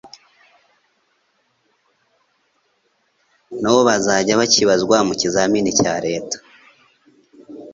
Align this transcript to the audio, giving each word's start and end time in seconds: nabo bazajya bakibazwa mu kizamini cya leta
nabo 3.59 3.79
bazajya 3.87 4.39
bakibazwa 4.41 4.97
mu 5.07 5.13
kizamini 5.21 5.71
cya 5.79 5.93
leta 6.05 6.37